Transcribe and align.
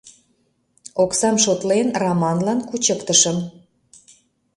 Оксам 1.03 1.35
шотлен, 1.43 1.87
Раманлан 2.01 2.59
кучыктышым. 2.69 3.37